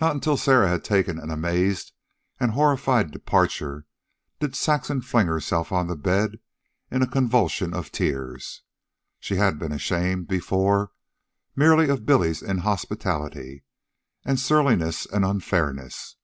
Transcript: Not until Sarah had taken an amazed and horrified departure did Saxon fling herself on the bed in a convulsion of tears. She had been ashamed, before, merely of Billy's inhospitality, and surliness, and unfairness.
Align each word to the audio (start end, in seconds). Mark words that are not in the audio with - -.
Not 0.00 0.16
until 0.16 0.36
Sarah 0.36 0.66
had 0.66 0.82
taken 0.82 1.16
an 1.20 1.30
amazed 1.30 1.92
and 2.40 2.50
horrified 2.54 3.12
departure 3.12 3.86
did 4.40 4.56
Saxon 4.56 5.00
fling 5.00 5.28
herself 5.28 5.70
on 5.70 5.86
the 5.86 5.94
bed 5.94 6.40
in 6.90 7.02
a 7.02 7.06
convulsion 7.06 7.72
of 7.72 7.92
tears. 7.92 8.64
She 9.20 9.36
had 9.36 9.60
been 9.60 9.70
ashamed, 9.70 10.26
before, 10.26 10.90
merely 11.54 11.88
of 11.88 12.04
Billy's 12.04 12.42
inhospitality, 12.42 13.62
and 14.24 14.40
surliness, 14.40 15.06
and 15.06 15.24
unfairness. 15.24 16.16